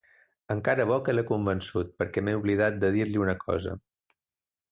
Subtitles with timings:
[0.53, 3.77] Encara bo que l'he convençut, perquè m'he oblidat de dir-li una cosa.